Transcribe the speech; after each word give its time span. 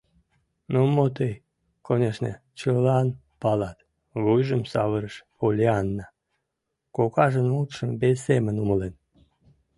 —Ну 0.71 0.81
мо 0.95 1.05
тый, 1.15 1.33
конешне, 1.87 2.33
чылан 2.59 3.07
палат,— 3.41 3.77
вуйжым 4.21 4.61
савырыш 4.71 5.15
Поллианна, 5.37 6.05
кокажын 6.95 7.47
мутшым 7.53 7.91
вес 8.01 8.17
семын 8.27 8.55
умылен. 8.63 8.93